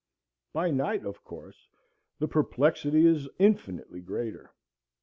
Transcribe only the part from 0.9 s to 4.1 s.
of course, the perplexity is infinitely